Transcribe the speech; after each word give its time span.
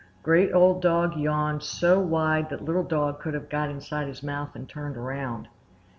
Great 0.23 0.51
Old 0.51 0.81
Dog 0.81 1.15
yawned 1.15 1.61
so 1.61 1.99
wide 1.99 2.49
that 2.49 2.65
Little 2.65 2.81
Dog 2.81 3.19
could 3.19 3.35
have 3.35 3.49
got 3.49 3.69
inside 3.69 4.07
his 4.07 4.23
mouth 4.23 4.55
and 4.55 4.67
turned 4.67 4.97
around. 4.97 5.47